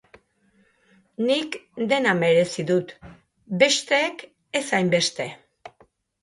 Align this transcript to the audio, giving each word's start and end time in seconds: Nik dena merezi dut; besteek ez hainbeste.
Nik 1.27 1.57
dena 1.91 2.13
merezi 2.21 2.65
dut; 2.71 2.95
besteek 3.65 4.25
ez 4.63 4.65
hainbeste. 4.79 5.29